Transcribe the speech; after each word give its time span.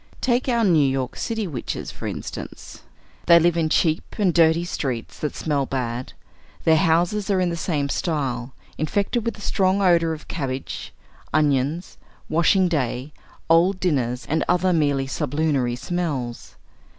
Take 0.19 0.49
our 0.49 0.63
New 0.63 0.79
York 0.83 1.15
city 1.15 1.45
witches, 1.45 1.91
for 1.91 2.07
instance. 2.07 2.81
They 3.27 3.37
live 3.39 3.55
in 3.55 3.69
cheap 3.69 4.15
and 4.17 4.33
dirty 4.33 4.63
streets 4.63 5.19
that 5.19 5.35
smell 5.35 5.67
bad; 5.67 6.13
their 6.63 6.75
houses 6.77 7.29
are 7.29 7.39
in 7.39 7.49
the 7.51 7.55
same 7.55 7.87
style, 7.87 8.55
infected 8.79 9.23
with 9.23 9.37
a 9.37 9.41
strong 9.41 9.79
odor 9.79 10.11
of 10.11 10.27
cabbage, 10.27 10.91
onions, 11.35 11.99
washing 12.29 12.67
day, 12.67 13.13
old 13.47 13.79
dinners, 13.79 14.25
and 14.27 14.43
other 14.49 14.73
merely 14.73 15.05
sublunary 15.05 15.75
smells. 15.75 16.55